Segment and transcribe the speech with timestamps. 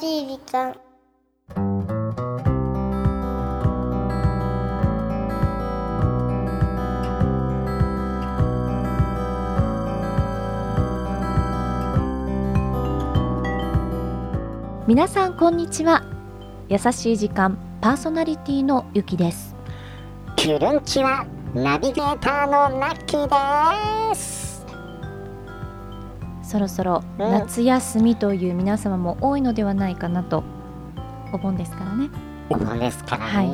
[0.00, 0.74] しい時間。
[14.86, 16.04] 皆さんこんにちは。
[16.68, 19.54] 優しい時間パーソナリティのゆきです。
[20.36, 24.45] キュルンチはナビゲーターのナッキーです
[26.56, 27.30] そろそろうん。
[27.32, 30.42] 夏休みという皆様も多いのではないかなと
[31.32, 32.08] お盆ですからね。
[32.48, 33.46] お盆ですからね、はい。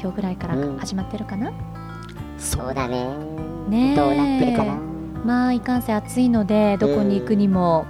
[0.00, 0.78] 今日ぐらいからうん。
[0.78, 1.52] 始まってるかな、
[2.38, 3.06] そうだね。
[3.68, 3.96] ねえ。
[3.96, 4.76] どうなってるかな？
[5.24, 7.84] まあいかんせん暑いのでどこに行くにも、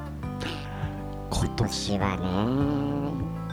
[1.31, 2.17] 今年は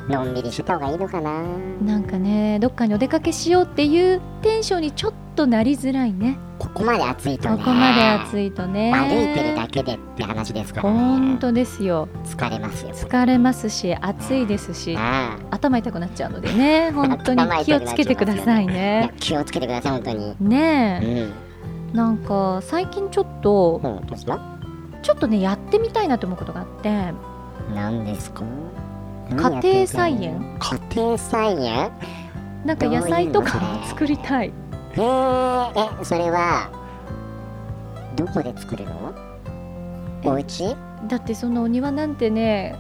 [0.07, 1.43] ねのんびりしてた方がいいのかな。
[1.83, 6.37] なんかねどっかにお出かけしようっていうテンションにちょっとなりづらいね。
[6.59, 7.57] ここまで暑いとね。
[7.57, 8.93] ここまで暑いとね。
[8.93, 10.99] 歩いてるだけでって話ですからね。
[10.99, 12.07] 本当ですよ。
[12.25, 12.91] 疲れますよ。
[12.93, 14.95] 疲れますし暑いですし。
[14.97, 16.91] あ頭痛くなっちゃうのでね。
[16.91, 19.11] 本当に 気をつけてくださいね。
[19.19, 20.35] 気をつけてください本当に。
[20.39, 21.29] ねえ。
[21.91, 21.97] うん。
[21.97, 23.81] なんか最近ちょっと
[25.01, 27.13] ちょっとねやってみたいなと思うことがあって。
[27.75, 28.43] 何ですか？
[29.35, 30.57] 家庭菜園。
[30.59, 31.89] 家庭菜園？
[32.65, 34.51] なんか野菜とかを作りたい
[34.93, 36.69] へーえそれは
[38.15, 39.13] どこで作るの？
[40.23, 40.75] えお家？
[41.07, 42.75] だってそのお庭なんてね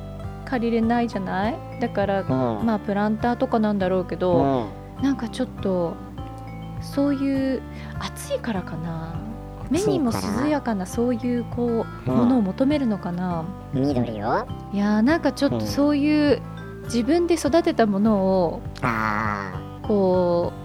[0.45, 1.55] 借りれないじゃない？
[1.79, 2.65] だからうん。
[2.65, 4.65] まあプランターとかなんだろうけうど、
[4.99, 5.03] ん。
[5.03, 5.95] なんかちょっと
[6.81, 7.61] そういう
[7.99, 9.15] 暑いからかな？
[9.69, 12.17] 目にも涼やかなそういうこううん。
[12.17, 14.45] ものを求めるのかな、緑を？
[14.73, 15.61] いやーなんかちょっとうん。
[15.65, 16.41] そういう
[16.83, 19.53] 自分で育てたものをあ
[19.87, 20.60] こう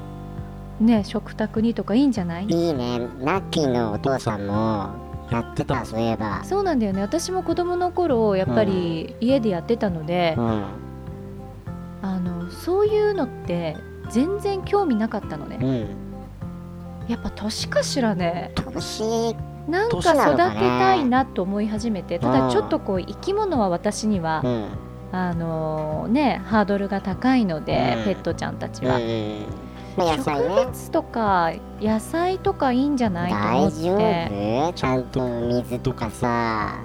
[0.81, 2.47] ね食卓にとかいいんじゃない？
[2.51, 2.99] あいいね。
[3.21, 4.91] ナッキーのお父さんも
[5.31, 6.45] やってたそういえば。
[6.45, 7.01] そうなんだよね。
[7.01, 10.65] 私も子供の頃やっぱり家でやってたのでう、ん。
[12.03, 13.77] あのそういうのって
[14.11, 15.59] 全然興味なかったのね。
[15.61, 15.65] う
[17.09, 17.11] ん。
[17.11, 18.53] やっぱ年かしらね。
[18.73, 19.35] 年
[19.69, 22.41] なんか育てたいなと思い始めてたうん。
[22.49, 24.69] だちょっとこう生き物は私にはう、ん。
[25.13, 28.05] あのねハードルが高いので、うん。
[28.05, 28.99] ペットちゃんたちうんは、
[30.05, 30.49] 植ね。
[30.49, 33.83] 物とか野菜とかいいんじゃないと思大って。
[33.83, 36.79] 丈夫ちゃんと水とかさ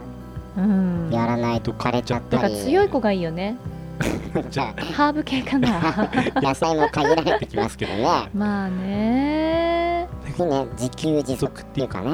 [0.57, 1.09] うん。
[1.11, 3.57] やらないと枯れちゃっだたり強い子がいいよね。
[4.49, 5.69] じゃハーブ系かな。
[5.69, 6.09] あ
[6.41, 8.03] 野菜も限られてきますけどね。
[8.33, 10.07] まあね。
[10.37, 12.09] ね自給自足っていうかね。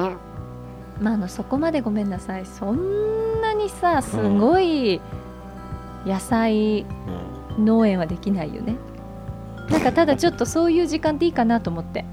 [1.00, 2.44] まああのそこまでごめんなさい。
[2.44, 5.00] そんなにさすごい
[6.04, 7.64] 野菜うん。
[7.64, 8.76] 農園はできないよね
[9.70, 12.04] なんかただちょっとそういう時間っていいかなと思って。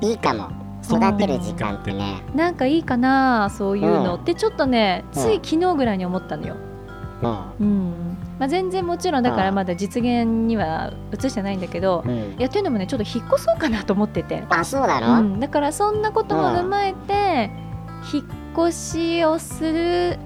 [0.00, 0.50] いいかも。
[0.86, 2.22] 育てる時間ってね。
[2.34, 4.20] なんかいいかなそういうのうん。
[4.20, 6.56] ってちょっとねつい昨日ぐらいに思ったのよ、
[7.22, 7.30] うん。
[7.60, 8.16] うん。
[8.38, 9.54] まあ、全然もちろんだからうん。
[9.54, 12.12] まだ実現には移してないんだけどうん。
[12.12, 17.50] いやというのもねちょっと引っ越そうかなと思ってて、あそうなの、うん、だからそんなことも踏まえて
[18.12, 18.24] 引っ
[18.68, 20.18] 越しをする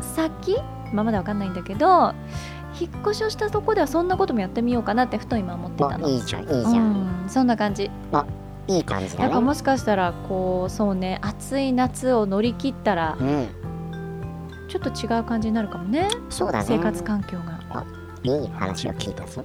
[0.00, 0.56] 先、
[0.92, 2.14] まあ、まだわかんないんだけど
[2.80, 6.06] 引っ越しをしたとこではそんなこともやってみようかなってふと今思ってたの。
[6.06, 7.90] あいいじゃんいいじゃん、うん、そんな感じ。
[8.68, 9.24] いい感じだね。
[9.24, 13.48] だからもしかしたらこうそうね暑い夏を乗り切ったらうん。
[14.68, 16.08] ちょっと違う感じになるかもね。
[16.30, 16.64] そうだね。
[16.66, 17.62] 生活環境が。
[18.24, 19.44] いい話を聞いたぞ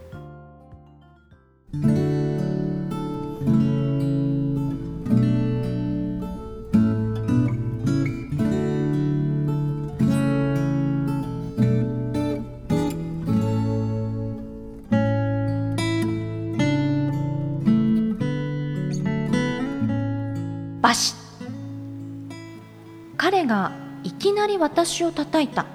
[24.48, 25.66] なり私を叩いた。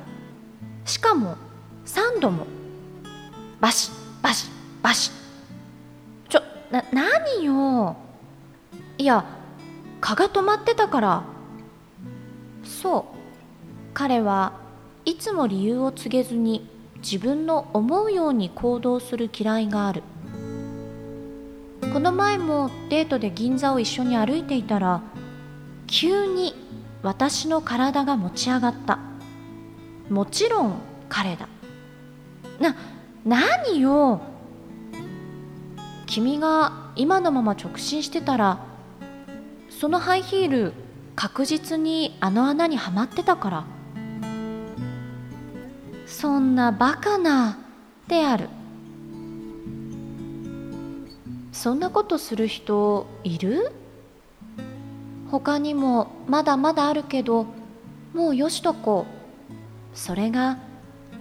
[0.86, 1.36] しかも
[1.84, 2.46] 3度も。
[3.60, 4.50] バシッバシッ
[4.82, 5.10] バシ。
[5.10, 7.96] ッちょな何よ。
[8.96, 9.26] いや
[10.00, 11.22] 蚊が止まってたから。
[12.64, 13.18] そう。
[13.92, 14.54] 彼は
[15.04, 16.66] いつも理由を告げずに
[17.02, 20.02] 自分の思うように行動する嫌いがある。
[21.92, 25.02] この前もデートで銀座を一緒に歩いていたら
[25.86, 26.51] 急に
[27.02, 28.98] 私の体が持ち上がった。
[30.08, 30.78] もちろん
[31.08, 31.48] 彼だ。
[32.60, 32.76] な
[33.24, 34.20] 何よ
[36.06, 38.58] 君が今のまま直進してたら
[39.70, 40.72] そのハイヒール
[41.16, 43.64] 確実にあの穴にはまってたから。
[46.06, 47.58] そんなバカな
[48.06, 48.48] である。
[51.52, 53.72] そんなことする人いる？
[55.32, 57.46] 他にもまだまだあるけど
[58.12, 59.96] もうよしとこう。
[59.96, 60.58] それが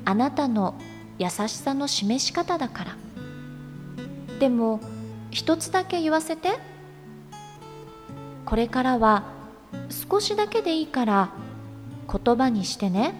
[0.03, 0.75] あなたの
[1.17, 2.95] 優しさの示し方だから。
[4.37, 4.81] でも
[5.29, 6.59] 一つだけ言わせて。
[8.43, 9.23] これからは
[9.89, 11.29] 少しだけでいいから
[12.11, 13.13] 言葉にしてね。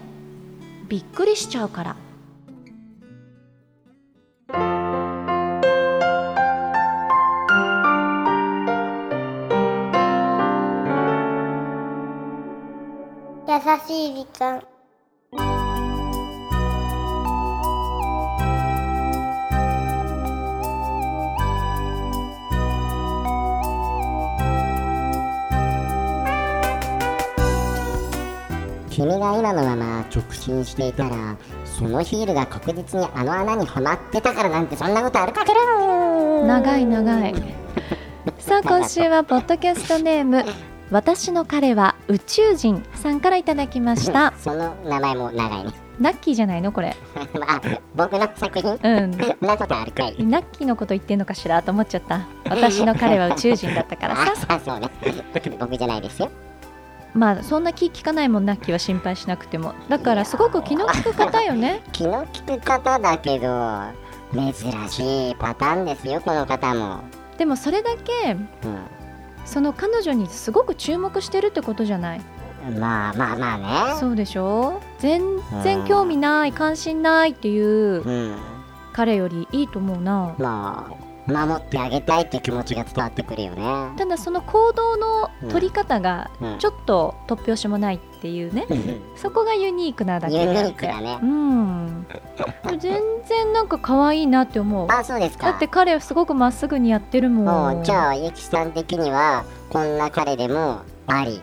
[0.90, 1.96] びっくりしちゃうから。
[13.52, 14.64] 優しい時間。
[28.90, 35.60] 君が今のまま直進していたらそのヒールが確実にあの穴にはまってたからなんてそんなことあるかける
[36.48, 37.36] 長い長い。
[38.40, 40.46] さあ今週はポッドキャストネーム
[40.92, 44.34] 私の彼は宇宙人さんからいただきました。
[44.38, 45.72] その名前も長いね。
[46.00, 46.72] ナッキーじゃないの？
[46.74, 46.96] これ。
[47.48, 47.62] あ
[47.96, 48.78] 僕の作品？
[48.84, 49.12] うん。
[49.40, 50.16] なことあるかい。
[50.24, 52.22] ナッキーのこと言ってんのかしらと思っちゃった。
[52.50, 54.16] 私の彼は宇宙人だったから。
[54.18, 54.90] さ あそうね。
[55.60, 56.30] 僕じゃないですよ。
[57.14, 58.46] まあそんな気聞かないもん。
[58.46, 59.74] ナッキーは心配しなくても。
[59.88, 61.82] だからすごく気の利く方よね。
[61.94, 63.82] 気の利く方だけど
[64.34, 64.54] 珍
[64.90, 67.00] しいパターンですよこの方も、
[67.38, 68.38] でもそれだけ
[69.46, 72.22] その彼女にすごく注目してるってことじゃない？
[72.68, 73.54] うん、まあまあま
[73.90, 74.00] あね。
[74.00, 74.82] そうでしょ？
[75.00, 75.22] 全
[75.64, 78.36] 然興味ない関心ないっていううん。
[78.94, 80.36] 彼よりいいと思うな。
[80.38, 81.01] まあ
[81.32, 83.64] 守ってあげたいって気持ちが伝わってくるよね。
[83.98, 86.60] ただその行動の取り方がうん。
[86.60, 88.66] ちょっと突拍子もないっていうね。
[88.70, 90.46] ユそこがユニークなだけ。
[90.46, 91.20] ニであってークだね。
[91.22, 92.06] うん。
[92.80, 94.88] 全然なんか可愛いなって思う。
[94.92, 95.52] あそうですか。
[95.52, 97.46] だって彼はすごくまっすぐにやってるもん。
[97.76, 101.42] もうじゃあゆきさん的にはこんな彼でもあり。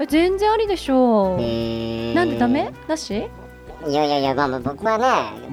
[0.00, 2.14] え全然ありでしょう、へー。
[2.14, 2.72] なんでダメ？
[2.88, 3.30] だし？
[3.86, 5.04] いやいやいやまあまあ僕はね、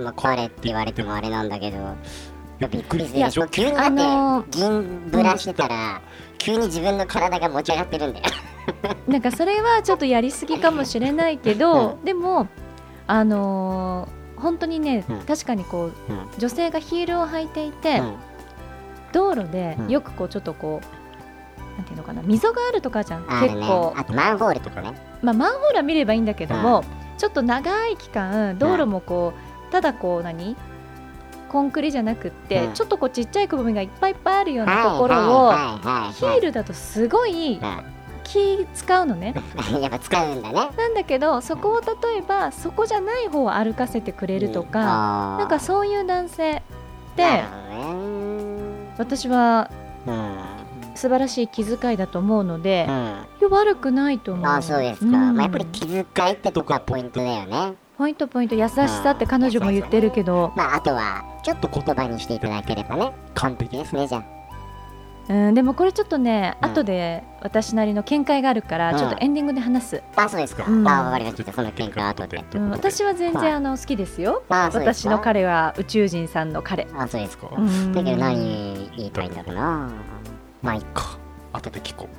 [0.02, 1.78] まあ、彼って言われてもあれなんだけど
[2.68, 3.48] びっくりするでしょ？
[3.48, 6.02] 急にだって、あのー銀ブラしてたら、
[6.38, 8.26] 急に自分の体が持ち上がってるんだよ。
[9.08, 12.48] なんかそれはちょっとやりすぎかもしれないけど、でも
[13.08, 15.20] あのー本当にね、うん。
[15.22, 16.28] 確かにこううん。
[16.40, 18.16] 女性がヒールを履いていて、うん。
[19.12, 19.90] 道路でうん。
[19.90, 24.94] よくこうちょっとこうなんていうのかな溝があるとかじゃん結構、あとマンホールとかね。
[25.22, 26.84] まあ、マンホールは見ればいいんだけども、
[27.20, 29.34] ちょっと長い期間道路もこ
[29.70, 30.56] うただこう何？
[31.52, 32.74] コンクリじゃなくって、うん。
[32.74, 35.52] ちょっとこうちっちゃいくぼみがいっぱいいっぱいあるようなところを、
[36.14, 37.60] ヒールだとすごい
[38.24, 39.36] 気使うのね。
[39.74, 40.70] う んやっぱ使うんだね。
[40.78, 46.62] なんだけどそこを例えばそこじゃない方を歩かせてくれるとか、ななんかそういう男性っ
[47.18, 47.44] て
[48.98, 49.70] 私は
[50.08, 50.38] うん
[50.96, 52.88] 素晴らしい気遣いだと思うので
[53.42, 53.52] う、ん。
[53.52, 55.36] 悪くないと思うあそうですか、ん。
[55.36, 63.12] まあ、やっぱり気遣いってとこはポイントだよねポイントポイント優しさって彼女も言ってるけど、まああとはちょっと言葉にしていただければね。
[63.36, 64.24] 完璧ですねじゃ
[65.30, 66.72] うん、でもこれちょっとね、うん。
[66.72, 68.98] 後で私なりの見解があるから、うん。
[68.98, 70.88] ちょっとエンディングで話す、ああそうですか、うん。
[70.88, 71.54] あわかりました。
[71.54, 72.44] その喧嘩後で。
[72.56, 73.44] うん、私は全はい。
[73.44, 74.42] 然あの好きですよ。
[74.50, 76.88] 私の彼は宇宙人さんの彼。
[76.98, 77.94] あそうですか、うん。
[77.94, 79.92] だけど何言いたいんだろうな。
[80.64, 81.20] まあいっか。
[81.54, 82.10] 後で聞こ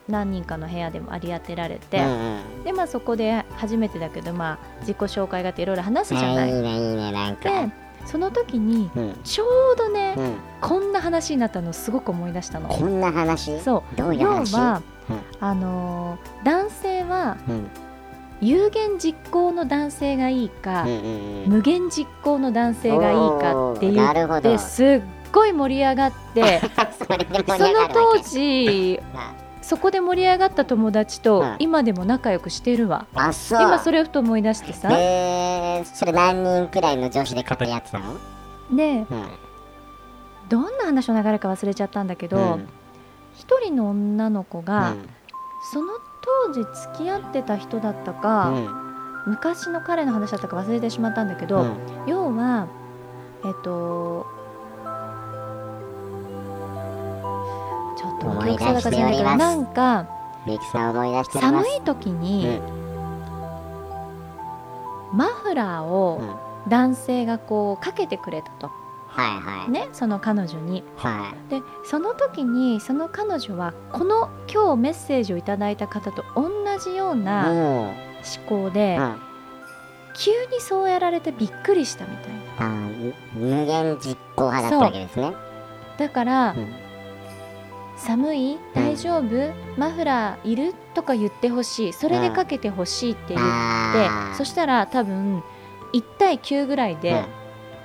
[0.07, 2.63] 何人かの部屋でも割り当てられて、うんうん。
[2.65, 6.51] でまあそこで初めてだけどまあ自己紹介があっていろいろ話すじゃない？
[6.51, 7.49] あいいねいいねなんか。
[7.49, 7.71] で
[8.05, 9.19] その時にうん。
[9.23, 10.33] ちょうどね、うん。
[10.61, 12.69] こんな話になったのをすごく思い出したの。
[12.69, 13.59] こんな話？
[13.61, 13.95] そう。
[13.95, 15.21] どういう要話は、うん。
[15.39, 17.67] あのー男性はうん。
[18.41, 21.49] 有言実行の男性がいいか、うんうんうん。
[21.49, 26.59] 無限実行の男性がいいかって言ってすっごい盛り上がって
[26.97, 33.61] その当時 あそこで盛り上がった友達とうん今でも仲良くしてるわ、あそう。
[33.61, 38.17] 今それをふと思い出してさ、えー、それ何人くらいの女子で語り合ってたの？
[38.75, 39.25] でうん
[40.49, 42.67] どんな話の流れか忘れちゃったんだけどうん。
[43.33, 45.09] 一、人の女の子が、うん。
[45.71, 45.93] その
[46.45, 46.59] 当時
[46.93, 49.31] 付き合ってた人だったか、うん。
[49.33, 51.77] 昔の彼の話だったか忘れてしまったんだけど、うん。
[52.07, 52.67] 要は
[53.45, 54.27] えっと
[58.23, 59.37] 思い出しております。
[59.37, 60.07] なんか
[60.71, 62.61] 寒い時に、う
[65.13, 65.17] ん。
[65.17, 66.69] マフラーうをん。
[66.69, 68.71] 男性がこうかけてくれたと。
[69.07, 69.71] はいはい。
[69.71, 70.83] ねその彼女に。
[70.95, 76.49] はでその時にその彼女はこの今日メッセージをいただいた方と同
[76.79, 77.53] じよういなう。
[77.53, 77.95] ん思
[78.47, 79.15] 考で、うん。
[80.13, 82.39] 急にそうやられてびっくりしたみたいな。
[82.59, 85.33] あー無限実行派だったわけですね。
[85.97, 86.80] だから、うん
[88.05, 88.57] 寒い？
[88.73, 90.73] 大丈夫、マフラーいる？
[90.93, 91.93] とか言ってほしい。
[91.93, 93.47] それでかけてほしいって言って、
[94.37, 95.43] そしたら多分
[95.93, 97.23] 1対9ぐらいで、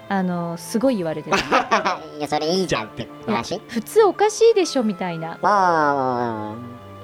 [0.09, 3.61] あのすごい言われてるうんいやそれいいじゃんって話？
[3.69, 5.39] 普通おかしいでしょみたいな。
[5.43, 6.55] あ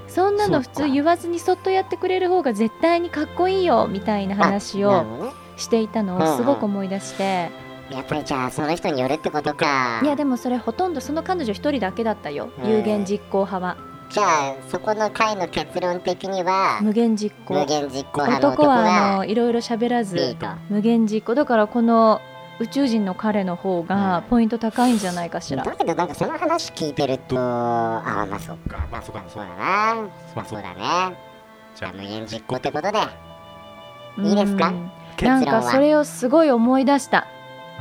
[0.09, 7.51] そんなの普通言わずにそっとやってくれる方が絶対にかっこいいよみたいなあ話をしていたのをすごく思い出して、
[7.93, 10.01] やっぱりじゃあその人によるってことか。
[10.03, 12.51] いやでもそれほとんどその彼女一人だけだったよ。
[12.63, 12.71] うん。
[12.71, 13.77] 有言実行派は。
[14.11, 17.55] じゃあそこの回の結論的には無限実行。
[17.55, 20.47] 無限実行男男はあのがいろいろ喋らずと。
[20.69, 21.35] 無限実行。
[21.35, 22.21] だからこの
[22.61, 28.87] 宇宙人の彼の方がポイント高いんじゃないかしら、だけどなんかその話聞いてるとああまあそっか。
[28.93, 29.55] まあそうかそうだな
[30.37, 31.17] まあそうだね
[31.75, 32.99] じゃあ無限実行ってことで。
[34.19, 34.69] いいですか？
[34.69, 34.91] うん。
[35.23, 37.27] なんかそれをすごい思い出した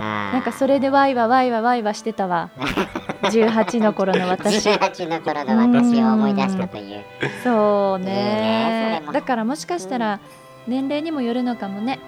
[0.01, 2.49] なんかそれでワイワワイワワイワしてたわ
[3.23, 7.03] 18の頃の私18の頃の私を思い出したという
[7.43, 10.19] そうねだからもしかしたら
[10.67, 11.99] 年齢にもよるのかもね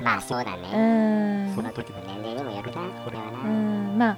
[0.00, 4.16] まあそうだねその時の年齢にもよるなこれはうんまあ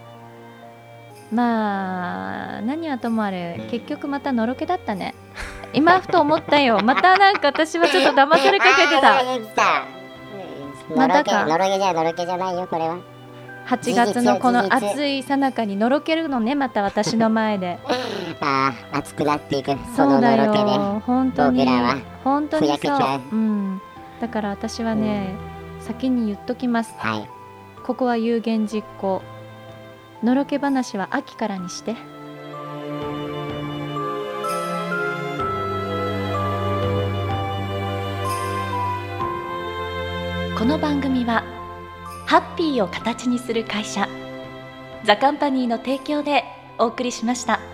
[1.32, 5.14] まあ何はともあれうん結局またのろけだったね
[5.72, 9.86] 今ふと思ったよまたなんか私はちょっと騙されかけてた
[10.94, 12.98] またかのろけじゃのろけじゃないよこれは
[13.66, 17.78] 8月のこの暑いさなかにのろけるのねまた私の前で。
[18.40, 19.72] ああ熱くなっていく。
[19.96, 21.02] そそうだよ。
[21.06, 21.66] 本当に。
[22.22, 22.98] 本当にそう。
[23.32, 23.34] う。
[23.34, 23.80] うん。
[24.20, 25.34] だから私はね
[25.80, 26.94] 先に言っときます。
[26.98, 27.28] はい。
[27.84, 29.22] ここは有言実行。
[30.22, 31.94] のろけ話は秋からにして。
[40.56, 41.53] この番組は
[42.26, 44.08] ハッピーを形にする会社
[45.04, 46.44] ザカンパニーの提供で
[46.78, 47.73] お送りしました。